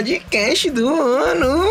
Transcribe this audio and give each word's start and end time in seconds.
podcast 0.00 0.70
do 0.70 0.88
ano. 0.88 1.62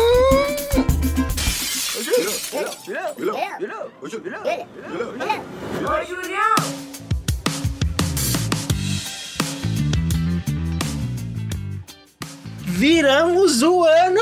Viramos 12.66 13.62
o 13.62 13.82
ano! 13.84 14.20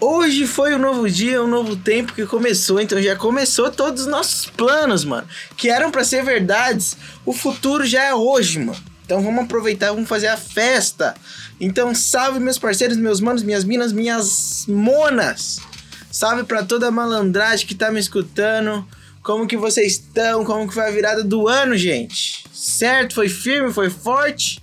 Hoje 0.00 0.46
foi 0.46 0.74
um 0.74 0.78
novo 0.78 1.06
dia, 1.06 1.42
um 1.42 1.46
novo 1.46 1.76
tempo 1.76 2.14
que 2.14 2.24
começou, 2.24 2.80
então 2.80 3.00
já 3.02 3.14
começou 3.14 3.70
todos 3.70 4.02
os 4.02 4.06
nossos 4.06 4.46
planos, 4.46 5.04
mano. 5.04 5.28
Que 5.54 5.68
eram 5.68 5.90
para 5.90 6.02
ser 6.02 6.24
verdades. 6.24 6.96
O 7.26 7.34
futuro 7.34 7.84
já 7.84 8.04
é 8.04 8.14
hoje, 8.14 8.58
mano. 8.58 8.91
Então 9.04 9.22
vamos 9.22 9.44
aproveitar, 9.44 9.92
vamos 9.92 10.08
fazer 10.08 10.28
a 10.28 10.36
festa. 10.36 11.14
Então 11.60 11.94
salve 11.94 12.40
meus 12.40 12.58
parceiros, 12.58 12.96
meus 12.96 13.20
manos, 13.20 13.42
minhas 13.42 13.64
minas, 13.64 13.92
minhas 13.92 14.64
monas. 14.68 15.60
Salve 16.10 16.44
para 16.44 16.62
toda 16.62 16.88
a 16.88 16.90
malandragem 16.90 17.66
que 17.66 17.74
tá 17.74 17.90
me 17.90 18.00
escutando. 18.00 18.86
Como 19.22 19.46
que 19.46 19.56
vocês 19.56 19.92
estão? 19.92 20.44
Como 20.44 20.66
que 20.68 20.74
foi 20.74 20.86
a 20.86 20.90
virada 20.90 21.22
do 21.22 21.48
ano, 21.48 21.76
gente? 21.76 22.44
Certo? 22.52 23.14
Foi 23.14 23.28
firme? 23.28 23.72
Foi 23.72 23.88
forte? 23.88 24.60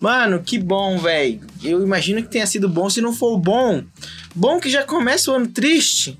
Mano, 0.00 0.42
que 0.42 0.58
bom, 0.58 0.98
velho. 0.98 1.40
Eu 1.62 1.82
imagino 1.82 2.20
que 2.22 2.28
tenha 2.28 2.46
sido 2.46 2.68
bom. 2.68 2.90
Se 2.90 3.00
não 3.00 3.12
for 3.12 3.38
bom, 3.38 3.84
bom 4.34 4.58
que 4.58 4.68
já 4.68 4.82
começa 4.82 5.30
o 5.30 5.34
ano 5.34 5.46
triste. 5.46 6.18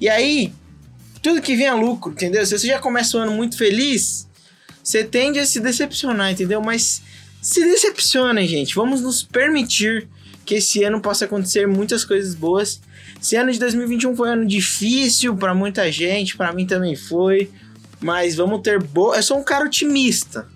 E 0.00 0.08
aí, 0.08 0.52
tudo 1.20 1.42
que 1.42 1.56
vem 1.56 1.66
é 1.66 1.74
lucro, 1.74 2.12
entendeu? 2.12 2.46
Se 2.46 2.56
você 2.56 2.68
já 2.68 2.78
começa 2.78 3.16
o 3.16 3.20
ano 3.20 3.32
muito 3.32 3.58
feliz, 3.58 4.28
você 4.84 5.02
tende 5.02 5.38
a 5.38 5.46
se 5.46 5.60
decepcionar, 5.60 6.30
entendeu? 6.30 6.60
Mas 6.60 7.00
se 7.40 7.64
decepcionem, 7.64 8.46
gente. 8.46 8.74
Vamos 8.74 9.00
nos 9.00 9.22
permitir 9.22 10.06
que 10.44 10.56
esse 10.56 10.84
ano 10.84 11.00
possa 11.00 11.24
acontecer 11.24 11.66
muitas 11.66 12.04
coisas 12.04 12.34
boas. 12.34 12.82
Esse 13.20 13.34
ano 13.34 13.50
de 13.50 13.58
2021 13.58 14.14
foi 14.14 14.28
um 14.28 14.32
ano 14.32 14.46
difícil 14.46 15.34
para 15.34 15.54
muita 15.54 15.90
gente, 15.90 16.36
para 16.36 16.52
mim 16.52 16.66
também 16.66 16.94
foi. 16.94 17.50
Mas 17.98 18.34
vamos 18.34 18.60
ter 18.60 18.78
boa. 18.82 19.16
Eu 19.16 19.22
sou 19.22 19.38
um 19.38 19.42
cara 19.42 19.64
otimista. 19.64 20.46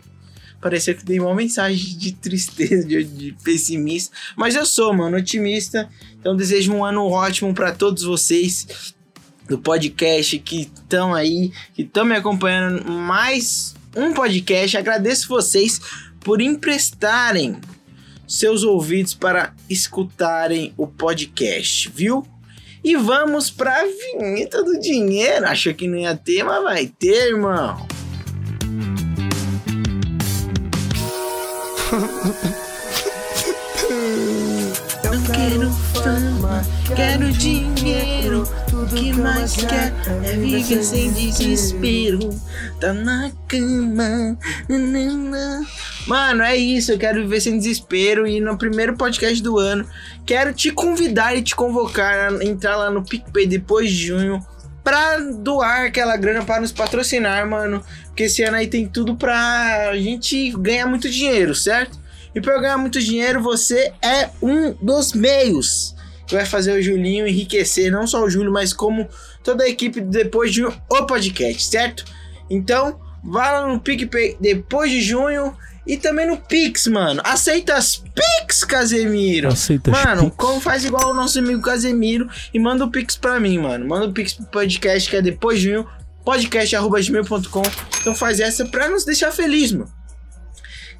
Parecia 0.61 0.93
que 0.93 1.05
dei 1.05 1.19
uma 1.21 1.35
mensagem 1.35 1.97
de 1.97 2.13
tristeza, 2.13 2.87
de, 2.87 3.05
de 3.05 3.37
pessimista. 3.43 4.15
Mas 4.37 4.55
eu 4.55 4.67
sou, 4.67 4.93
mano, 4.93 5.17
otimista. 5.17 5.89
Então 6.21 6.37
desejo 6.37 6.75
um 6.75 6.85
ano 6.85 7.07
ótimo 7.07 7.55
para 7.55 7.73
todos 7.73 8.03
vocês 8.03 8.95
do 9.49 9.57
podcast 9.57 10.39
que 10.41 10.63
estão 10.63 11.15
aí, 11.15 11.51
que 11.73 11.81
estão 11.81 12.05
me 12.05 12.15
acompanhando 12.15 12.85
mais 12.91 13.75
um 13.99 14.15
podcast. 14.15 14.77
Agradeço 14.77 15.29
vocês 15.29 15.81
por 16.21 16.41
emprestarem 16.41 17.61
seus 18.27 18.63
ouvidos 18.63 19.15
para 19.15 19.55
escutarem 19.69 20.73
o 20.77 20.87
podcast, 20.87 21.91
viu? 21.91 22.27
E 22.85 22.95
vamos 22.95 23.51
pra 23.51 23.85
vinheta 23.85 24.63
do 24.63 24.79
dinheiro. 24.79 25.47
Achou 25.47 25.75
que 25.75 25.89
não 25.89 25.99
ia 25.99 26.15
ter, 26.17 26.45
mas 26.45 26.63
vai 26.63 26.87
ter, 26.87 27.31
irmão. 27.31 27.87
Quero 35.35 35.88
fama, 36.03 36.63
quero 36.95 37.31
dinheiro. 37.33 38.45
O 38.73 38.87
que 38.87 39.13
mais 39.13 39.57
quero 39.57 39.95
é 40.25 40.33
viver 40.37 40.83
sem 40.83 41.13
desespero. 41.13 42.31
Tá 42.81 42.93
na 42.93 43.31
cama. 43.47 44.39
nanana. 44.69 45.67
Mano, 46.07 46.43
é 46.43 46.57
isso. 46.57 46.93
Eu 46.93 46.99
quero 46.99 47.23
viver 47.23 47.41
sem 47.41 47.59
desespero. 47.59 48.27
E 48.27 48.41
no 48.41 48.57
primeiro 48.57 48.97
podcast 48.97 49.43
do 49.43 49.59
ano, 49.59 49.87
quero 50.25 50.53
te 50.53 50.71
convidar 50.71 51.37
e 51.37 51.43
te 51.43 51.55
convocar 51.55 52.33
a 52.33 52.45
entrar 52.45 52.77
lá 52.77 52.91
no 52.91 53.05
PicPay 53.05 53.47
depois 53.47 53.91
de 53.91 54.07
junho. 54.07 54.45
Pra 54.85 55.19
doar 55.19 55.87
aquela 55.87 56.17
grana 56.17 56.45
para 56.45 56.61
nos 56.61 56.73
patrocinar, 56.73 57.47
mano. 57.49 57.85
Porque 58.07 58.25
esse 58.25 58.43
ano 58.43 58.57
aí 58.57 58.67
tem 58.67 58.87
tudo 58.87 59.17
pra 59.17 59.93
gente 59.97 60.51
ganhar 60.53 60.87
muito 60.87 61.11
dinheiro, 61.11 61.55
certo? 61.55 61.99
E 62.35 62.41
pra 62.41 62.55
eu 62.55 62.61
ganhar 62.61 62.79
muito 62.79 63.01
dinheiro, 63.01 63.43
você 63.43 63.93
é 64.03 64.31
um 64.43 64.73
dos 64.83 65.13
meios 65.13 65.95
que 66.27 66.35
vai 66.35 66.45
fazer 66.45 66.73
o 66.79 66.83
Julinho 66.83 67.27
enriquecer, 67.27 67.91
não 67.91 68.07
só 68.07 68.23
o 68.23 68.29
Júlio, 68.29 68.53
mas 68.53 68.73
como 68.73 69.09
toda 69.43 69.65
a 69.65 69.69
equipe 69.69 70.01
depois 70.01 70.53
de 70.53 70.63
o 70.63 70.75
podcast, 71.07 71.65
certo? 71.65 72.05
Então, 72.51 73.01
vá 73.25 73.51
lá 73.53 73.67
no 73.67 73.81
PicPay 73.81 74.37
depois 74.39 74.91
de 74.91 75.01
junho 75.01 75.57
e 75.87 75.97
também 75.97 76.27
no 76.27 76.37
Pix, 76.37 76.87
mano. 76.87 77.23
Aceita 77.25 77.75
as 77.75 77.97
Pix, 77.97 78.63
Casemiro. 78.63 79.49
Aceita 79.49 79.91
as 79.91 80.05
Mano, 80.05 80.25
Pix? 80.25 80.37
como 80.37 80.61
faz 80.61 80.85
igual 80.85 81.11
o 81.11 81.15
nosso 81.15 81.39
amigo 81.39 81.63
Casemiro 81.63 82.29
e 82.53 82.59
manda 82.59 82.85
o 82.85 82.91
Pix 82.91 83.17
pra 83.17 83.41
mim, 83.41 83.59
mano. 83.59 83.89
Manda 83.89 84.07
o 84.07 84.13
Pix 84.13 84.35
pro 84.35 84.45
podcast 84.47 85.09
que 85.09 85.17
é 85.17 85.23
depois 85.23 85.59
de 85.59 85.71
junho, 85.71 85.89
podcast.gmail.com. 86.27 87.63
Então 88.03 88.15
faz 88.15 88.39
essa 88.39 88.67
pra 88.67 88.89
nos 88.91 89.05
deixar 89.07 89.33
feliz, 89.33 89.73
mano. 89.73 89.91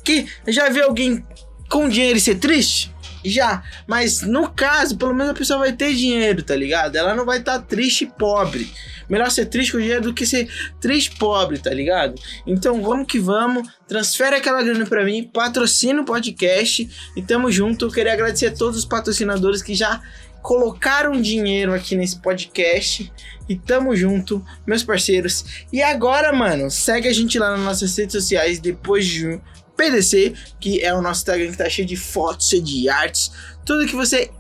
Que 0.05 0.27
já 0.47 0.69
viu 0.69 0.85
alguém 0.85 1.25
com 1.69 1.89
dinheiro 1.89 2.19
e 2.19 2.21
ser 2.21 2.37
triste? 2.37 2.95
Já, 3.25 3.63
mas 3.87 4.23
no 4.23 4.49
caso, 4.51 4.97
pelo 4.97 5.13
menos 5.13 5.33
a 5.33 5.35
pessoa 5.35 5.59
vai 5.59 5.73
ter 5.73 5.95
dinheiro, 5.95 6.43
tá 6.43 6.55
ligado? 6.55 6.97
Ela 6.97 7.15
não 7.15 7.27
vai 7.27 7.39
estar 7.39 7.59
triste 7.61 8.05
e 8.05 8.07
pobre. 8.07 8.71
Melhor 9.09 9.31
ser 9.31 9.47
triste 9.47 9.73
com 9.73 9.79
dinheiro 9.79 10.03
do 10.03 10.15
que 10.15 10.25
ser 10.25 10.49
triste 10.81 11.17
pobre, 11.17 11.59
tá 11.59 11.71
ligado? 11.71 12.15
Então 12.47 12.81
vamos 12.83 13.07
que 13.07 13.19
vamos, 13.19 13.69
transfere 13.87 14.37
aquela 14.37 14.63
grana 14.63 14.87
pra 14.87 15.05
mim, 15.05 15.25
patrocina 15.25 16.03
o 16.03 16.05
podcast 16.05 16.89
e 17.17 17.23
tamo 17.23 17.51
junto. 17.51 17.87
Eu 17.87 17.91
queria 17.91 18.13
agradecer 18.13 18.47
a 18.47 18.55
todos 18.55 18.79
os 18.79 18.85
patrocinadores 18.85 19.63
que 19.63 19.75
já 19.75 20.01
colocaram 20.43 21.21
dinheiro 21.21 21.75
aqui 21.75 21.97
nesse 21.97 22.21
podcast 22.21 23.11
e 23.49 23.57
tamo 23.57 23.97
junto, 23.97 24.45
meus 24.67 24.83
parceiros. 24.83 25.67
E 25.73 25.83
agora, 25.83 26.33
mano, 26.33 26.71
segue 26.71 27.09
a 27.09 27.13
gente 27.13 27.39
lá 27.39 27.51
nas 27.51 27.61
nossas 27.61 27.97
redes 27.97 28.13
sociais 28.13 28.61
depois 28.61 29.07
de. 29.07 29.41
PDC, 29.79 30.35
que 30.59 30.83
é 30.83 30.93
o 30.93 31.01
nosso 31.01 31.21
Instagram 31.21 31.53
que 31.53 31.57
tá 31.57 31.71
cheio 31.71 31.87
de 31.87 31.97
fotos, 31.97 32.49
cheio 32.49 32.63
de 32.63 32.89
artes, 32.89 33.31
tudo 33.65 33.87
que 33.87 33.95
você 33.95 34.31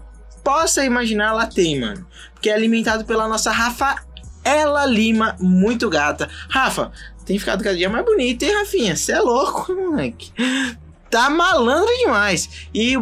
possa 0.43 0.85
imaginar 0.85 1.33
lá 1.33 1.47
tem, 1.47 1.79
mano. 1.81 2.05
Que 2.43 2.51
é 2.51 2.55
alimentado 2.55 3.05
pela 3.05 3.29
nossa 3.29 3.53
Rafaela 3.53 4.85
Lima, 4.85 5.37
muito 5.39 5.89
gata. 5.89 6.29
Rafa, 6.49 6.91
tem 7.25 7.39
ficado 7.39 7.63
cada 7.63 7.77
dia 7.77 7.89
mais 7.89 8.05
bonita, 8.05 8.45
hein, 8.45 8.55
Rafinha? 8.55 8.97
Você 8.97 9.13
é 9.13 9.21
louco, 9.21 9.73
moleque. 9.77 10.33
Tá 11.09 11.31
malandro 11.31 11.95
demais. 11.99 12.69
E, 12.75 12.95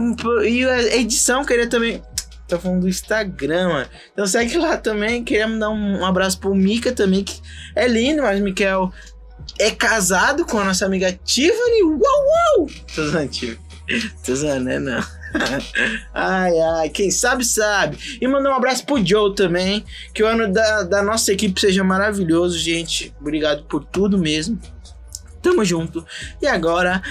e 0.44 0.64
a 0.64 0.96
edição, 0.96 1.44
queria 1.44 1.68
também. 1.68 2.02
Tô 2.46 2.58
falando 2.58 2.82
do 2.82 2.88
Instagram, 2.88 3.68
mano. 3.68 3.88
Então 4.12 4.26
segue 4.26 4.56
lá 4.58 4.76
também. 4.76 5.24
Queria 5.24 5.48
mandar 5.48 5.70
um, 5.70 6.04
abraço 6.04 6.38
pro 6.38 6.54
Mika 6.54 6.92
também, 6.92 7.24
que 7.24 7.40
é 7.74 7.88
lindo, 7.88 8.22
mas 8.22 8.40
o 8.40 8.44
Mikael 8.44 8.92
é 9.58 9.70
casado 9.70 10.44
com 10.44 10.58
a 10.58 10.64
nossa 10.64 10.86
amiga 10.86 11.18
Tiffany. 11.24 11.82
Uau, 11.82 11.98
uau! 11.98 12.66
Tô 12.94 13.06
zoando, 13.06 13.28
Tiffany. 13.28 13.66
Tô 14.24 14.34
zoando, 14.34 14.64
né? 14.64 14.78
Não. 14.78 15.02
ai, 16.14 16.58
ai, 16.58 16.88
quem 16.88 17.10
sabe, 17.10 17.44
sabe. 17.44 18.18
E 18.20 18.26
mandar 18.26 18.50
um 18.50 18.54
abraço 18.54 18.84
pro 18.84 19.04
Joe 19.04 19.34
também. 19.34 19.84
Que 20.12 20.22
o 20.22 20.26
ano 20.26 20.52
da, 20.52 20.82
da 20.82 21.02
nossa 21.02 21.32
equipe 21.32 21.60
seja 21.60 21.84
maravilhoso, 21.84 22.58
gente. 22.58 23.14
Obrigado 23.20 23.64
por 23.64 23.84
tudo 23.84 24.18
mesmo. 24.18 24.58
Tamo 25.42 25.64
junto. 25.64 26.04
E 26.40 26.46
agora. 26.46 27.02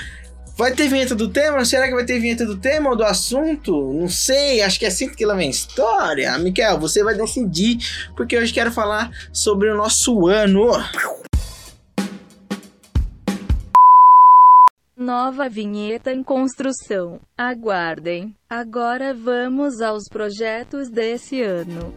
Vai 0.57 0.71
ter 0.71 0.87
vinheta 0.87 1.13
do 1.13 1.27
tema? 1.27 1.65
Será 1.65 1.85
que 1.85 1.93
vai 1.93 2.05
ter 2.05 2.17
vinheta 2.17 2.45
do 2.45 2.55
tema 2.55 2.89
ou 2.89 2.95
do 2.95 3.03
assunto? 3.03 3.91
Não 3.93 4.07
sei, 4.07 4.61
acho 4.61 4.79
que 4.79 4.85
é 4.85 4.87
assim 4.87 5.09
que 5.09 5.25
lá 5.25 5.35
vem 5.35 5.49
história. 5.49 6.37
Miquel, 6.37 6.79
você 6.79 7.03
vai 7.03 7.13
decidir, 7.13 7.77
porque 8.15 8.37
hoje 8.37 8.53
quero 8.53 8.71
falar 8.71 9.11
sobre 9.33 9.69
o 9.69 9.75
nosso 9.75 10.27
ano. 10.27 10.69
Nova 15.05 15.47
vinheta 15.47 16.11
em 16.11 16.23
construção. 16.23 17.19
Aguardem. 17.37 18.35
Agora 18.49 19.13
vamos 19.13 19.79
aos 19.79 20.05
projetos 20.09 20.89
desse 20.89 21.43
ano. 21.43 21.93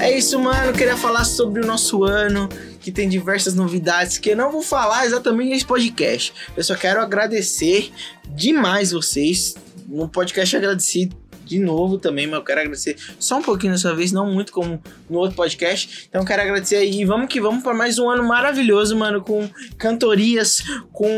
É 0.00 0.16
isso, 0.16 0.40
mano. 0.40 0.72
Queria 0.72 0.96
falar 0.96 1.26
sobre 1.26 1.60
o 1.60 1.66
nosso 1.66 2.04
ano, 2.04 2.48
que 2.80 2.90
tem 2.90 3.06
diversas 3.06 3.54
novidades 3.54 4.16
que 4.16 4.30
eu 4.30 4.36
não 4.36 4.50
vou 4.50 4.62
falar 4.62 5.04
exatamente 5.04 5.50
nesse 5.50 5.66
podcast. 5.66 6.32
Eu 6.56 6.64
só 6.64 6.74
quero 6.74 7.02
agradecer 7.02 7.92
demais 8.26 8.92
vocês. 8.92 9.54
No 9.86 10.08
podcast 10.08 10.54
eu 10.54 10.60
agradeci 10.62 11.10
de 11.44 11.58
novo 11.58 11.98
também, 11.98 12.26
mas 12.26 12.38
eu 12.38 12.44
quero 12.44 12.60
agradecer 12.60 12.96
só 13.18 13.38
um 13.38 13.42
pouquinho 13.42 13.72
dessa 13.72 13.94
vez, 13.94 14.12
não 14.12 14.32
muito 14.32 14.52
como 14.52 14.82
no 15.08 15.18
outro 15.18 15.36
podcast. 15.36 16.06
Então 16.08 16.22
eu 16.22 16.26
quero 16.26 16.42
agradecer 16.42 16.76
aí 16.76 17.00
e 17.00 17.04
vamos 17.04 17.28
que 17.28 17.40
vamos 17.40 17.62
para 17.62 17.74
mais 17.74 17.98
um 17.98 18.08
ano 18.08 18.24
maravilhoso, 18.24 18.96
mano, 18.96 19.22
com 19.22 19.48
cantorias, 19.78 20.62
com 20.92 21.08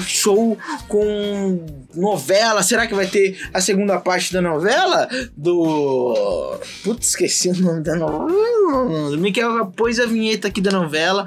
show, 0.00 0.58
com 0.88 1.66
novela. 1.94 2.62
Será 2.62 2.86
que 2.86 2.94
vai 2.94 3.06
ter 3.06 3.38
a 3.52 3.60
segunda 3.60 3.98
parte 3.98 4.32
da 4.32 4.40
novela 4.40 5.08
do 5.36 6.58
Putz, 6.84 7.08
esqueci 7.08 7.48
o 7.48 7.56
nome 7.56 7.82
da 7.82 7.96
novela. 7.96 9.16
Miquel 9.16 9.66
pôs 9.76 9.98
a 9.98 10.06
vinheta 10.06 10.48
aqui 10.48 10.60
da 10.60 10.70
novela. 10.70 11.26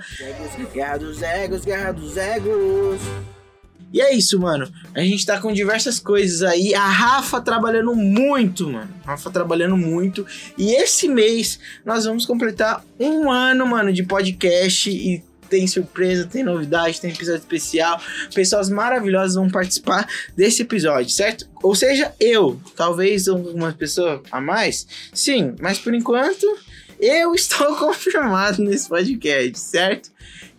Egos, 1.21 1.65
guerra 1.65 1.91
dos 1.91 2.17
egos. 2.17 3.32
E 3.93 4.01
é 4.01 4.11
isso, 4.11 4.39
mano. 4.39 4.67
A 4.95 5.01
gente 5.01 5.23
tá 5.23 5.39
com 5.39 5.53
diversas 5.53 5.99
coisas 5.99 6.41
aí. 6.41 6.73
A 6.73 6.87
Rafa 6.87 7.39
trabalhando 7.39 7.95
muito, 7.95 8.67
mano. 8.67 8.89
A 9.05 9.11
Rafa 9.11 9.29
trabalhando 9.29 9.77
muito. 9.77 10.25
E 10.57 10.73
esse 10.73 11.07
mês 11.07 11.59
nós 11.85 12.05
vamos 12.05 12.25
completar 12.25 12.83
um 12.99 13.31
ano, 13.31 13.67
mano, 13.67 13.93
de 13.93 14.01
podcast 14.01 14.89
e 14.89 15.23
tem 15.47 15.67
surpresa, 15.67 16.25
tem 16.25 16.43
novidade, 16.43 16.99
tem 16.99 17.11
episódio 17.11 17.41
especial. 17.41 18.01
Pessoas 18.33 18.67
maravilhosas 18.67 19.35
vão 19.35 19.47
participar 19.47 20.07
desse 20.35 20.63
episódio, 20.63 21.11
certo? 21.11 21.47
Ou 21.61 21.75
seja, 21.75 22.11
eu, 22.19 22.59
talvez 22.75 23.27
algumas 23.27 23.75
pessoas 23.75 24.21
a 24.31 24.41
mais. 24.41 24.87
Sim, 25.13 25.53
mas 25.61 25.77
por 25.77 25.93
enquanto 25.93 26.43
eu 26.99 27.33
estou 27.35 27.75
confirmado 27.75 28.63
nesse 28.63 28.89
podcast, 28.89 29.59
certo? 29.59 30.09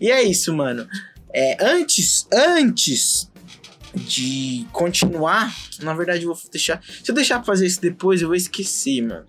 E 0.01 0.09
é 0.09 0.23
isso, 0.23 0.55
mano. 0.55 0.87
É, 1.35 1.57
antes, 1.61 2.29
antes 2.33 3.29
de 3.93 4.67
continuar, 4.71 5.53
na 5.83 5.93
verdade 5.93 6.23
eu 6.23 6.33
vou 6.33 6.43
deixar. 6.51 6.81
Se 7.03 7.11
eu 7.11 7.15
deixar 7.15 7.37
pra 7.37 7.47
fazer 7.47 7.67
isso 7.67 7.81
depois, 7.81 8.23
eu 8.23 8.29
vou 8.29 8.37
esquecer, 8.37 9.03
mano. 9.03 9.27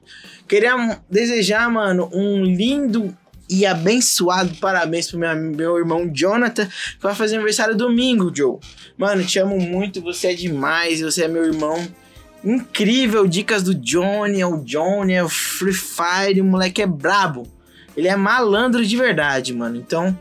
Queria 0.48 1.02
desejar, 1.10 1.68
mano, 1.70 2.08
um 2.14 2.44
lindo 2.44 3.16
e 3.50 3.66
abençoado 3.66 4.56
parabéns 4.56 5.10
pro 5.10 5.20
meu, 5.20 5.36
meu 5.36 5.78
irmão 5.78 6.10
Jonathan, 6.12 6.68
que 6.68 7.02
vai 7.02 7.16
fazer 7.16 7.36
aniversário 7.36 7.76
domingo, 7.76 8.32
Joe. 8.36 8.60
Mano, 8.98 9.26
te 9.26 9.40
amo 9.40 9.60
muito, 9.60 10.00
você 10.02 10.28
é 10.28 10.34
demais, 10.34 11.02
você 11.02 11.24
é 11.24 11.28
meu 11.28 11.44
irmão. 11.44 11.88
Incrível, 12.44 13.26
dicas 13.26 13.64
do 13.64 13.74
Johnny, 13.74 14.42
é 14.42 14.46
o 14.46 14.64
Johnny, 14.64 15.14
é 15.14 15.24
o 15.24 15.30
Free 15.30 15.74
Fire, 15.74 16.42
o 16.42 16.46
moleque 16.46 16.84
é 16.84 16.88
brabo. 16.88 17.48
Ele 17.98 18.08
é 18.08 18.16
malandro 18.16 18.86
de 18.86 18.96
verdade, 18.96 19.54
mano. 19.54 19.78
Então, 19.78 20.18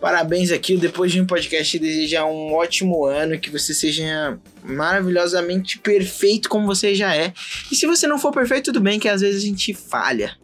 parabéns 0.00 0.50
aqui. 0.50 0.76
Depois 0.76 1.12
de 1.12 1.20
um 1.20 1.26
podcast, 1.26 1.78
desejar 1.78 2.26
um 2.26 2.52
ótimo 2.54 3.04
ano, 3.04 3.38
que 3.38 3.50
você 3.50 3.74
seja 3.74 4.38
maravilhosamente 4.62 5.78
perfeito 5.78 6.48
como 6.48 6.66
você 6.66 6.94
já 6.94 7.14
é. 7.14 7.32
E 7.70 7.76
se 7.76 7.86
você 7.86 8.06
não 8.06 8.18
for 8.18 8.32
perfeito, 8.32 8.66
tudo 8.66 8.80
bem, 8.80 8.98
que 8.98 9.08
às 9.08 9.20
vezes 9.20 9.42
a 9.42 9.46
gente 9.46 9.74
falha. 9.74 10.36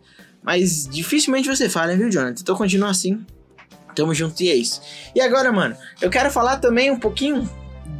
Mas 0.43 0.89
dificilmente 0.89 1.49
você 1.49 1.69
fala, 1.69 1.97
viu, 1.97 2.11
Jonathan? 2.11 2.41
Então 2.41 2.57
continua 2.57 2.91
assim. 2.91 3.25
Tamo 3.95 4.15
junto 4.15 4.43
e 4.43 4.51
é 4.51 4.55
isso. 4.55 4.81
E 5.15 5.21
agora, 5.21 5.53
mano, 5.53 5.77
eu 6.01 6.11
quero 6.11 6.31
falar 6.31 6.57
também 6.57 6.91
um 6.91 6.99
pouquinho 6.99 7.49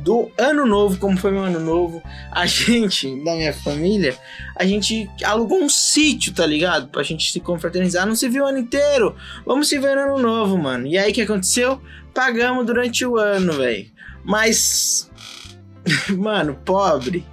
do 0.03 0.31
ano 0.37 0.67
novo, 0.67 0.99
como 0.99 1.17
foi 1.17 1.31
meu 1.31 1.45
ano 1.45 1.61
novo. 1.61 2.03
A 2.31 2.47
gente, 2.47 3.09
da 3.25 3.35
minha 3.35 3.53
família, 3.53 4.17
a 4.57 4.65
gente 4.65 5.09
alugou 5.25 5.63
um 5.63 5.69
sítio, 5.69 6.33
tá 6.33 6.45
ligado? 6.45 6.89
Pra 6.89 7.03
gente 7.03 7.31
se 7.31 7.41
confraternizar. 7.41 8.07
Não 8.07 8.15
se 8.15 8.29
viu 8.29 8.45
o 8.45 8.47
ano 8.47 8.59
inteiro. 8.59 9.15
Vamos 9.47 9.69
se 9.69 9.79
ver 9.79 9.95
no 9.95 10.03
ano 10.03 10.19
novo, 10.19 10.59
mano. 10.59 10.87
E 10.87 10.99
aí 10.99 11.11
o 11.11 11.15
que 11.15 11.23
aconteceu? 11.23 11.81
Pagamos 12.13 12.67
durante 12.67 13.05
o 13.07 13.17
ano, 13.17 13.53
velho. 13.53 13.87
Mas. 14.25 15.11
mano, 16.17 16.59
pobre 16.65 17.25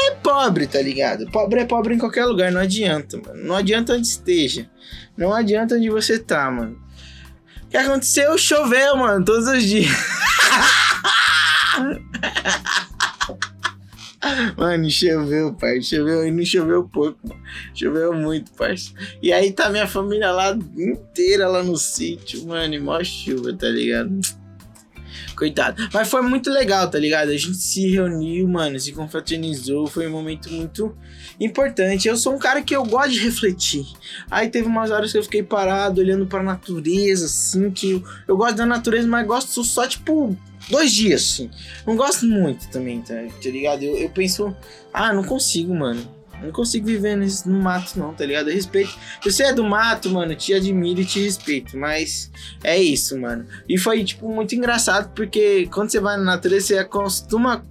é 0.00 0.12
pobre, 0.12 0.66
tá 0.66 0.80
ligado? 0.80 1.28
Pobre 1.30 1.60
é 1.60 1.64
pobre 1.64 1.94
em 1.94 1.98
qualquer 1.98 2.24
lugar, 2.24 2.52
não 2.52 2.60
adianta, 2.60 3.16
mano. 3.16 3.44
Não 3.44 3.56
adianta 3.56 3.94
onde 3.94 4.06
esteja. 4.06 4.68
Não 5.16 5.34
adianta 5.34 5.74
onde 5.74 5.90
você 5.90 6.18
tá, 6.18 6.50
mano. 6.50 6.78
O 7.64 7.68
que 7.68 7.76
aconteceu? 7.76 8.38
Choveu, 8.38 8.96
mano, 8.96 9.24
todos 9.24 9.48
os 9.48 9.62
dias. 9.62 9.90
Mano, 14.56 14.90
choveu, 14.90 15.54
pai. 15.54 15.80
Choveu 15.82 16.26
e 16.26 16.30
não 16.30 16.44
choveu 16.44 16.88
pouco, 16.88 17.18
mano. 17.26 17.40
Choveu 17.74 18.12
muito, 18.12 18.52
parça. 18.52 18.92
E 19.22 19.32
aí 19.32 19.52
tá 19.52 19.70
minha 19.70 19.86
família 19.86 20.30
lá 20.30 20.56
inteira 20.76 21.48
lá 21.48 21.62
no 21.62 21.76
sítio, 21.76 22.46
mano. 22.46 22.74
E 22.74 22.80
mó 22.80 23.02
chuva, 23.02 23.52
tá 23.52 23.68
ligado? 23.68 24.20
Coitado. 25.38 25.88
Mas 25.94 26.08
foi 26.08 26.20
muito 26.20 26.50
legal, 26.50 26.90
tá 26.90 26.98
ligado? 26.98 27.28
A 27.28 27.36
gente 27.36 27.54
se 27.54 27.88
reuniu, 27.88 28.48
mano, 28.48 28.78
se 28.80 28.90
confraternizou. 28.90 29.86
Foi 29.86 30.08
um 30.08 30.10
momento 30.10 30.50
muito 30.50 30.96
importante. 31.38 32.08
Eu 32.08 32.16
sou 32.16 32.34
um 32.34 32.38
cara 32.40 32.60
que 32.60 32.74
eu 32.74 32.84
gosto 32.84 33.12
de 33.12 33.20
refletir. 33.20 33.86
Aí 34.28 34.48
teve 34.48 34.66
umas 34.66 34.90
horas 34.90 35.12
que 35.12 35.18
eu 35.18 35.22
fiquei 35.22 35.44
parado, 35.44 36.00
olhando 36.00 36.26
pra 36.26 36.42
natureza, 36.42 37.26
assim, 37.26 37.70
que 37.70 37.92
eu, 37.92 38.04
eu 38.26 38.36
gosto 38.36 38.56
da 38.56 38.66
natureza, 38.66 39.06
mas 39.06 39.24
gosto 39.24 39.62
só, 39.62 39.86
tipo, 39.86 40.36
dois 40.68 40.92
dias, 40.92 41.22
assim. 41.22 41.50
Não 41.86 41.94
gosto 41.94 42.26
muito 42.26 42.68
também, 42.70 43.00
tá, 43.00 43.14
tá 43.14 43.48
ligado? 43.48 43.84
Eu, 43.84 43.96
eu 43.96 44.10
penso, 44.10 44.52
ah, 44.92 45.12
não 45.12 45.22
consigo, 45.22 45.72
mano. 45.72 46.17
Não 46.42 46.52
consigo 46.52 46.86
viver 46.86 47.16
nesse, 47.16 47.48
no 47.48 47.60
mato, 47.60 47.98
não, 47.98 48.14
tá 48.14 48.24
ligado? 48.24 48.48
Eu 48.48 48.54
respeito. 48.54 48.90
Se 49.22 49.32
você 49.32 49.44
é 49.44 49.52
do 49.52 49.64
mato, 49.64 50.08
mano, 50.10 50.34
te 50.34 50.54
admiro 50.54 51.00
e 51.00 51.04
te 51.04 51.20
respeito. 51.20 51.76
Mas 51.76 52.30
é 52.62 52.78
isso, 52.78 53.18
mano. 53.18 53.46
E 53.68 53.76
foi, 53.76 54.04
tipo, 54.04 54.28
muito 54.28 54.54
engraçado, 54.54 55.12
porque 55.14 55.68
quando 55.72 55.90
você 55.90 56.00
vai 56.00 56.16
na 56.16 56.24
natureza, 56.24 56.66
você 56.66 56.78
acostuma 56.78 57.64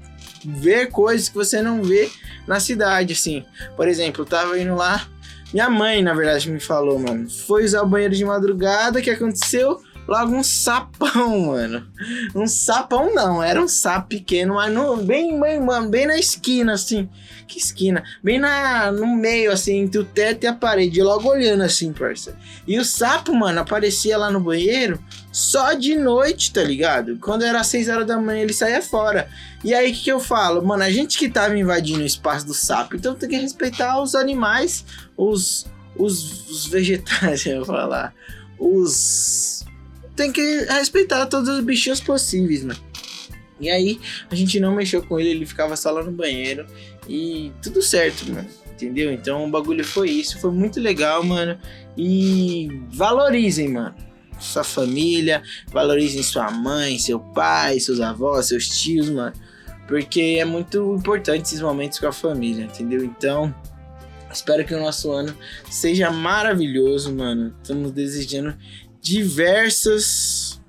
ver 0.45 0.87
coisas 0.87 1.29
que 1.29 1.35
você 1.35 1.61
não 1.61 1.83
vê 1.83 2.09
na 2.47 2.59
cidade, 2.59 3.13
assim. 3.13 3.45
Por 3.75 3.87
exemplo, 3.87 4.21
eu 4.21 4.25
tava 4.25 4.59
indo 4.59 4.75
lá. 4.75 5.07
Minha 5.53 5.69
mãe, 5.69 6.03
na 6.03 6.13
verdade, 6.13 6.51
me 6.51 6.59
falou, 6.59 6.99
mano. 6.99 7.29
Foi 7.29 7.63
usar 7.63 7.81
o 7.81 7.87
banheiro 7.87 8.13
de 8.13 8.25
madrugada, 8.25 9.01
que 9.01 9.09
aconteceu? 9.09 9.81
Logo 10.07 10.33
um 10.33 10.44
sapão, 10.44 11.48
mano. 11.48 11.86
Um 12.33 12.48
sapão 12.48 13.13
não, 13.13 13.44
era 13.44 13.62
um 13.62 13.68
sapo 13.68 14.07
pequeno, 14.07 14.56
mas 14.56 14.74
no, 14.74 14.95
bem, 14.98 15.38
bem, 15.39 15.59
bem 15.89 16.07
na 16.07 16.18
esquina, 16.18 16.74
assim. 16.74 17.09
Que 17.45 17.59
esquina? 17.59 18.04
Bem 18.24 18.39
na, 18.39 18.89
no 18.89 19.06
meio, 19.06 19.51
assim, 19.51 19.80
entre 19.80 20.00
o 20.00 20.06
teto 20.06 20.45
e 20.45 20.48
a 20.48 20.54
parede, 20.54 21.01
logo 21.01 21.30
olhando 21.30 21.63
assim, 21.63 21.92
parça. 21.92 22.38
E 22.65 22.80
o 22.80 22.86
sapo, 22.86 23.36
mano, 23.36 23.59
aparecia 23.59 24.18
lá 24.18 24.31
no 24.31 24.39
banheiro 24.39 24.98
só 25.31 25.74
de 25.74 25.95
noite, 25.95 26.53
tá 26.53 26.63
ligado? 26.63 27.18
Quando 27.19 27.44
era 27.44 27.62
6 27.63 27.89
horas 27.89 28.07
da 28.07 28.18
manhã, 28.18 28.42
ele 28.42 28.53
saía 28.53 28.81
fora. 28.81 29.30
E 29.63 29.74
aí, 29.74 29.92
o 29.92 29.94
que, 29.94 30.03
que 30.03 30.12
eu 30.12 30.21
falo? 30.21 30.65
Mano, 30.65 30.83
a 30.83 30.89
gente 30.89 31.18
que 31.18 31.30
tava 31.30 31.57
invadindo 31.57 32.01
o 32.01 32.06
espaço 32.06 32.45
do 32.45 32.53
sapo, 32.53 32.95
então 32.95 33.13
tem 33.13 33.27
que 33.27 33.38
respeitar 33.38 34.01
os 34.01 34.15
animais, 34.15 34.86
os, 35.18 35.65
os, 35.98 36.50
os 36.50 36.65
vegetais, 36.65 37.44
eu 37.45 37.57
vou 37.57 37.75
falar. 37.75 38.13
Os 38.57 39.66
tem 40.17 40.31
que 40.31 40.65
respeitar 40.65 41.27
todos 41.27 41.47
os 41.47 41.63
bichinhos 41.63 42.01
possíveis, 42.01 42.63
mano. 42.63 42.79
E 43.59 43.69
aí, 43.69 44.00
a 44.29 44.36
gente 44.36 44.59
não 44.59 44.75
mexeu 44.75 45.01
com 45.01 45.19
ele, 45.19 45.29
ele 45.29 45.45
ficava 45.45 45.75
só 45.75 45.91
lá 45.91 46.03
no 46.03 46.12
banheiro 46.12 46.65
e 47.07 47.51
tudo 47.62 47.81
certo, 47.81 48.29
mano. 48.31 48.47
Entendeu? 48.71 49.12
Então 49.12 49.45
o 49.45 49.50
bagulho 49.50 49.83
foi 49.83 50.09
isso, 50.09 50.39
foi 50.39 50.51
muito 50.51 50.79
legal, 50.79 51.24
mano. 51.24 51.57
E 51.95 52.67
valorizem, 52.89 53.69
mano. 53.69 53.95
Sua 54.39 54.63
família, 54.63 55.41
valorizem 55.71 56.21
sua 56.21 56.51
mãe, 56.51 57.00
seu 57.00 57.19
pai, 57.19 57.79
seus 57.79 58.00
avós, 58.00 58.47
seus 58.47 58.67
tios, 58.67 59.09
mano. 59.09 59.33
Porque 59.88 60.38
é 60.39 60.45
muito 60.45 60.95
importante 60.95 61.45
esses 61.45 61.62
momentos 61.62 61.97
com 61.97 62.07
a 62.07 62.12
família, 62.12 62.65
entendeu? 62.65 63.03
Então, 63.03 63.55
espero 64.31 64.63
que 64.63 64.75
o 64.75 64.79
nosso 64.79 65.12
ano 65.12 65.36
seja 65.71 66.12
maravilhoso, 66.12 67.12
mano. 67.15 67.55
Estamos 67.63 67.91
desejando 67.91 68.55
diversas 69.01 70.62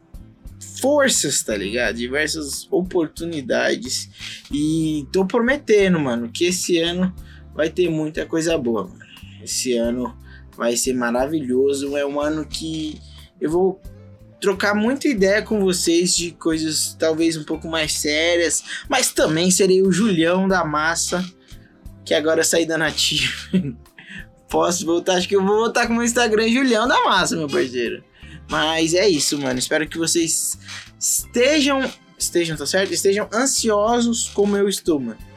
forças, 0.80 1.42
tá 1.42 1.56
ligado? 1.56 1.96
Diversas 1.96 2.66
oportunidades. 2.70 4.08
E 4.52 5.06
tô 5.12 5.26
prometendo, 5.26 5.98
mano, 5.98 6.30
que 6.30 6.44
esse 6.44 6.78
ano 6.78 7.14
vai 7.54 7.68
ter 7.68 7.90
muita 7.90 8.24
coisa 8.24 8.56
boa, 8.56 8.84
mano. 8.84 9.06
Esse 9.42 9.76
ano 9.76 10.16
vai 10.56 10.76
ser 10.76 10.94
maravilhoso. 10.94 11.96
É 11.96 12.06
um 12.06 12.20
ano 12.20 12.44
que 12.44 13.00
eu 13.40 13.50
vou 13.50 13.80
trocar 14.40 14.74
muita 14.74 15.08
ideia 15.08 15.42
com 15.42 15.60
vocês 15.60 16.16
de 16.16 16.30
coisas 16.32 16.94
talvez 16.98 17.36
um 17.36 17.44
pouco 17.44 17.68
mais 17.68 17.92
sérias, 17.92 18.62
mas 18.88 19.12
também 19.12 19.50
serei 19.50 19.82
o 19.82 19.90
Julião 19.90 20.46
da 20.46 20.64
massa, 20.64 21.24
que 22.04 22.14
agora 22.14 22.44
saí 22.44 22.64
da 22.64 22.78
nativa. 22.78 23.32
Posso 24.48 24.86
voltar, 24.86 25.14
acho 25.14 25.28
que 25.28 25.36
eu 25.36 25.44
vou 25.44 25.56
voltar 25.56 25.86
com 25.86 25.92
o 25.92 25.96
meu 25.96 26.04
Instagram 26.04 26.48
Julião 26.48 26.88
da 26.88 27.04
Massa, 27.04 27.36
meu 27.36 27.48
parceiro. 27.48 28.02
Mas 28.48 28.94
é 28.94 29.08
isso, 29.08 29.38
mano. 29.38 29.58
Espero 29.58 29.86
que 29.86 29.98
vocês 29.98 30.58
estejam. 30.98 31.90
Estejam, 32.18 32.56
tá 32.56 32.66
certo? 32.66 32.92
Estejam 32.92 33.28
ansiosos 33.32 34.28
como 34.30 34.56
eu 34.56 34.68
estou, 34.68 34.98
mano. 34.98 35.28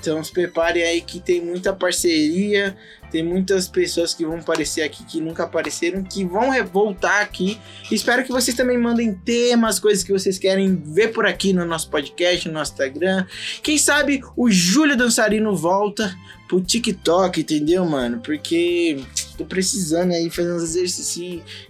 Então 0.00 0.22
se 0.24 0.32
preparem 0.32 0.82
aí 0.82 1.02
que 1.02 1.20
tem 1.20 1.44
muita 1.44 1.74
parceria, 1.74 2.74
tem 3.10 3.22
muitas 3.22 3.68
pessoas 3.68 4.14
que 4.14 4.24
vão 4.24 4.38
aparecer 4.38 4.82
aqui 4.82 5.04
que 5.04 5.20
nunca 5.20 5.44
apareceram, 5.44 6.02
que 6.02 6.24
vão 6.24 6.50
voltar 6.64 7.20
aqui. 7.20 7.58
Espero 7.90 8.24
que 8.24 8.32
vocês 8.32 8.56
também 8.56 8.78
mandem 8.78 9.12
temas, 9.12 9.78
coisas 9.78 10.02
que 10.02 10.12
vocês 10.12 10.38
querem 10.38 10.74
ver 10.74 11.08
por 11.08 11.26
aqui 11.26 11.52
no 11.52 11.66
nosso 11.66 11.90
podcast, 11.90 12.48
no 12.48 12.54
nosso 12.54 12.72
Instagram. 12.72 13.26
Quem 13.62 13.76
sabe 13.76 14.22
o 14.36 14.50
Júlio 14.50 14.96
Dançarino 14.96 15.54
volta 15.54 16.16
pro 16.48 16.62
TikTok, 16.62 17.40
entendeu, 17.40 17.84
mano? 17.84 18.20
Porque 18.24 19.04
tô 19.36 19.44
precisando 19.44 20.12
aí 20.12 20.30
fazer 20.30 20.52
uns 20.52 20.62
exercícios 20.62 21.69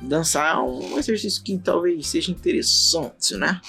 dançar 0.00 0.62
um 0.62 0.98
exercício 0.98 1.42
que 1.42 1.58
talvez 1.58 2.06
seja 2.06 2.30
interessante, 2.30 3.34
né? 3.36 3.60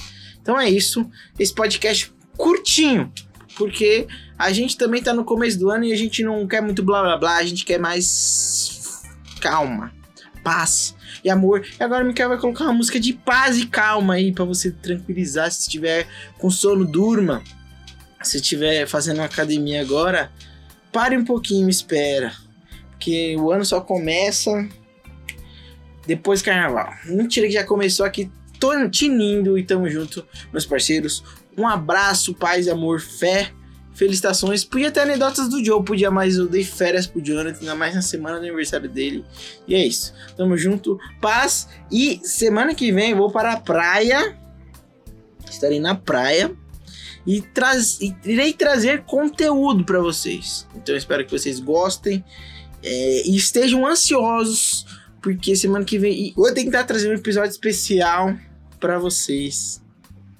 Então 0.42 0.60
é 0.60 0.70
isso. 0.70 1.10
Esse 1.38 1.54
podcast 1.54 2.14
curtinho, 2.38 3.12
porque 3.58 4.08
a 4.38 4.52
gente 4.52 4.78
também 4.78 5.02
tá 5.02 5.14
no 5.14 5.26
começo 5.26 5.60
do 5.60 5.70
ano 5.70 5.86
e 5.86 5.94
a 5.94 5.96
gente 5.96 6.24
não 6.24 6.48
quer 6.48 6.62
muito 6.62 6.84
blá 6.84 7.02
blá 7.02 7.18
blá, 7.18 7.38
a 7.38 7.44
gente 7.44 7.66
quer 7.66 7.80
mais 7.80 9.04
calma, 9.42 9.94
paz 10.44 10.96
e 11.24 11.30
amor. 11.30 11.66
E 11.80 11.84
agora 11.84 12.04
o 12.04 12.08
Mikael 12.08 12.30
vai 12.30 12.38
colocar 12.38 12.66
uma 12.66 12.74
música 12.74 13.00
de 13.00 13.14
paz 13.14 13.58
e 13.58 13.68
calma 13.68 14.16
aí 14.16 14.32
para 14.32 14.46
você 14.46 14.72
tranquilizar 14.72 15.52
se 15.52 15.62
estiver 15.62 16.08
com 16.38 16.50
sono, 16.50 16.86
durma. 16.86 17.44
Se 18.22 18.38
estiver 18.38 18.86
fazendo 18.86 19.22
academia 19.22 19.82
agora, 19.82 20.32
pare 20.92 21.18
um 21.18 21.24
pouquinho, 21.24 21.70
espera. 21.70 22.34
Porque 22.92 23.36
o 23.38 23.52
ano 23.52 23.64
só 23.64 23.80
começa 23.80 24.68
depois 26.10 26.42
do 26.42 26.46
carnaval. 26.46 26.92
Mentira 27.06 27.46
que 27.46 27.54
já 27.54 27.64
começou 27.64 28.06
aqui, 28.06 28.32
tô 28.60 28.90
tinindo 28.90 29.58
e 29.58 29.64
tamo 29.64 29.88
junto, 29.88 30.26
meus 30.52 30.66
parceiros. 30.66 31.24
Um 31.56 31.68
abraço, 31.68 32.34
paz, 32.34 32.68
amor, 32.68 33.00
fé 33.00 33.52
felicitações. 33.94 34.64
Podia 34.64 34.90
ter 34.90 35.02
anedotas 35.02 35.50
do 35.50 35.64
Joe, 35.64 35.84
podia, 35.84 36.10
mas 36.10 36.38
eu 36.38 36.48
dei 36.48 36.64
férias 36.64 37.06
pro 37.06 37.22
Jonathan, 37.22 37.60
ainda 37.60 37.76
mais 37.76 37.94
na 37.94 38.02
semana 38.02 38.40
do 38.40 38.46
aniversário 38.46 38.90
dele. 38.90 39.26
E 39.68 39.76
é 39.76 39.86
isso. 39.86 40.14
Tamo 40.38 40.58
junto, 40.58 40.98
paz. 41.22 41.68
E 41.92 42.20
semana 42.24 42.74
que 42.74 42.92
vem 42.92 43.14
vou 43.14 43.30
para 43.30 43.54
a 43.54 43.60
praia. 43.60 44.38
Estarei 45.50 45.80
na 45.80 45.96
praia. 45.96 46.52
E, 47.28 47.42
traz, 47.42 48.00
e 48.00 48.16
irei 48.24 48.54
trazer 48.54 49.04
conteúdo 49.04 49.84
para 49.84 50.00
vocês. 50.00 50.66
Então 50.76 50.96
espero 50.96 51.26
que 51.26 51.32
vocês 51.32 51.60
gostem. 51.60 52.24
É, 52.82 53.28
e 53.28 53.36
estejam 53.36 53.86
ansiosos. 53.86 54.86
Porque 55.22 55.56
semana 55.56 55.86
que 55.86 55.98
vem. 55.98 56.34
vou 56.36 56.54
tentar 56.54 56.84
trazer 56.86 57.10
um 57.10 57.16
episódio 57.16 57.52
especial 57.52 58.36
para 58.80 58.98
vocês 58.98 59.82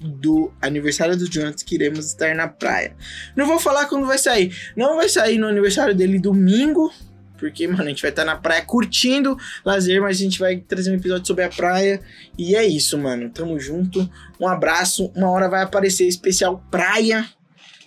do 0.00 0.50
aniversário 0.62 1.16
do 1.16 1.30
Jonathan 1.30 1.64
que 1.64 1.74
iremos 1.74 2.06
estar 2.06 2.34
na 2.34 2.48
praia. 2.48 2.96
Não 3.36 3.46
vou 3.46 3.60
falar 3.60 3.86
quando 3.86 4.06
vai 4.06 4.18
sair. 4.18 4.54
Não 4.74 4.96
vai 4.96 5.08
sair 5.08 5.38
no 5.38 5.46
aniversário 5.46 5.94
dele 5.94 6.18
domingo. 6.18 6.90
Porque, 7.36 7.66
mano, 7.66 7.84
a 7.84 7.88
gente 7.88 8.02
vai 8.02 8.10
estar 8.10 8.24
na 8.24 8.36
praia 8.36 8.62
curtindo 8.62 9.36
lazer, 9.64 10.00
mas 10.00 10.18
a 10.18 10.20
gente 10.20 10.38
vai 10.38 10.58
trazer 10.58 10.90
um 10.90 10.96
episódio 10.96 11.26
sobre 11.26 11.44
a 11.44 11.48
praia. 11.48 12.00
E 12.36 12.54
é 12.54 12.66
isso, 12.66 12.98
mano. 12.98 13.30
Tamo 13.30 13.58
junto. 13.58 14.08
Um 14.38 14.46
abraço. 14.46 15.10
Uma 15.14 15.30
hora 15.30 15.48
vai 15.48 15.62
aparecer 15.62 16.06
especial 16.06 16.64
praia. 16.70 17.26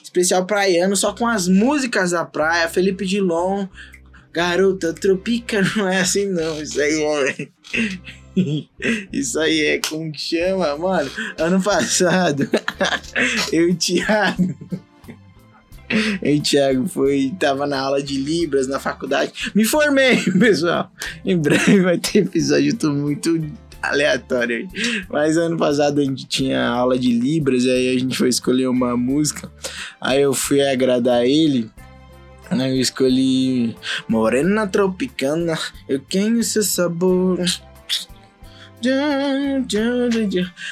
Especial 0.01 0.45
praiano, 0.45 0.95
só 0.95 1.13
com 1.13 1.27
as 1.27 1.47
músicas 1.47 2.12
da 2.12 2.25
praia. 2.25 2.67
Felipe 2.67 3.05
Dilon. 3.05 3.67
Garota 4.33 4.91
tropica, 4.93 5.61
não 5.77 5.87
é 5.87 6.01
assim 6.01 6.25
não. 6.25 6.61
Isso 6.61 6.81
aí 6.81 7.03
é. 7.03 7.47
Isso 9.13 9.39
aí 9.39 9.61
é 9.65 9.79
como 9.79 10.11
que 10.11 10.19
chama, 10.19 10.75
mano? 10.75 11.09
Ano 11.37 11.61
passado, 11.61 12.49
eu 13.53 13.69
e 13.69 13.71
o 13.71 13.75
Thiago. 13.75 14.55
Eu 16.21 16.35
e 16.35 16.39
o 16.39 16.41
Thiago 16.41 16.87
foi, 16.87 17.31
tava 17.39 17.67
na 17.67 17.79
aula 17.79 18.01
de 18.01 18.17
Libras 18.17 18.67
na 18.67 18.79
faculdade. 18.79 19.31
Me 19.53 19.63
formei, 19.63 20.17
pessoal. 20.39 20.91
Em 21.23 21.37
breve 21.37 21.81
vai 21.81 21.99
ter 21.99 22.19
episódio, 22.19 22.71
eu 22.71 22.77
tô 22.77 22.91
muito 22.91 23.39
aleatório. 23.83 24.67
Mas 25.09 25.37
ano 25.37 25.57
passado 25.57 26.01
a 26.01 26.03
gente 26.03 26.25
tinha 26.25 26.65
aula 26.65 26.97
de 26.97 27.11
Libras, 27.11 27.65
e 27.65 27.69
aí 27.69 27.95
a 27.95 27.99
gente 27.99 28.17
foi 28.17 28.29
escolher 28.29 28.67
uma 28.67 28.97
música. 28.97 29.51
Aí 30.01 30.21
eu 30.21 30.33
fui 30.33 30.61
agradar 30.61 31.23
ele. 31.23 31.69
Eu 32.51 32.79
escolhi 32.79 33.75
Morena 34.07 34.67
Tropicana, 34.67 35.57
eu 35.88 36.00
quero 36.00 36.43
seu 36.43 36.63
sabor. 36.63 37.39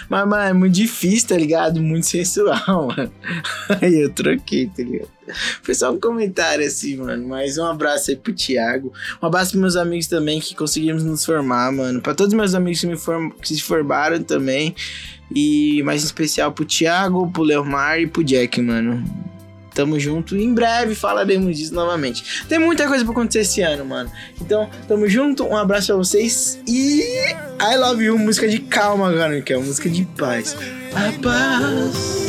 Mas, 0.10 0.50
é 0.50 0.54
muito 0.54 0.74
difícil, 0.74 1.30
tá 1.30 1.38
ligado? 1.38 1.82
Muito 1.82 2.06
sensual, 2.08 2.88
mano. 2.88 3.12
Aí 3.82 4.02
eu 4.02 4.10
troquei, 4.10 4.68
tá 4.68 4.84
ligado? 4.84 5.10
Foi 5.64 5.74
só 5.74 5.94
um 5.94 6.00
comentário 6.00 6.66
assim, 6.66 6.98
mano. 6.98 7.26
Mas 7.26 7.58
um 7.58 7.66
abraço 7.66 8.12
aí 8.12 8.18
pro 8.18 8.34
Thiago. 8.34 8.92
Um 9.22 9.28
abraço 9.28 9.52
pros 9.52 9.62
meus 9.62 9.76
amigos 9.78 10.08
também 10.08 10.42
que 10.42 10.54
conseguimos 10.54 11.06
nos 11.06 11.24
formar, 11.24 11.72
mano. 11.72 12.02
Pra 12.02 12.14
todos 12.14 12.34
os 12.34 12.38
meus 12.38 12.54
amigos 12.54 12.82
que, 12.82 12.88
me 12.88 12.98
form... 12.98 13.30
que 13.30 13.56
se 13.56 13.62
formaram 13.62 14.22
também. 14.22 14.76
E 15.34 15.82
mais 15.84 16.04
em 16.04 16.06
especial 16.06 16.52
pro 16.52 16.66
Thiago, 16.66 17.32
pro 17.32 17.44
Leomar 17.44 18.02
e 18.02 18.08
pro 18.08 18.26
Jack, 18.26 18.62
mano. 18.62 19.02
Tamo 19.74 20.00
junto. 20.00 20.36
Em 20.36 20.54
breve 20.54 20.96
falaremos 20.96 21.58
disso 21.58 21.74
novamente. 21.74 22.46
Tem 22.48 22.60
muita 22.60 22.88
coisa 22.88 23.04
pra 23.04 23.14
acontecer 23.14 23.40
esse 23.40 23.62
ano, 23.62 23.86
mano. 23.86 24.12
Então, 24.40 24.70
tamo 24.88 25.08
junto. 25.08 25.46
Um 25.46 25.56
abraço 25.56 25.88
pra 25.88 25.96
vocês. 25.96 26.60
E 26.68 27.02
I 27.60 27.78
Love 27.78 28.04
You, 28.04 28.18
música 28.18 28.48
de 28.48 28.60
calma 28.60 29.10
agora, 29.10 29.42
que 29.42 29.54
é 29.54 29.58
música 29.58 29.90
de 29.90 30.04
paz. 30.18 30.56
A 30.94 31.22
paz. 31.22 32.21